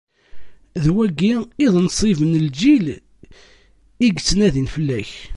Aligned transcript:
D 0.83 0.85
wagi 0.93 1.33
i 1.63 1.67
d 1.73 1.75
nnṣib 1.79 2.19
n 2.25 2.33
lǧil 2.47 2.85
i 2.95 2.99
yettnadin 4.09 4.71
fell-ak. 4.75 5.11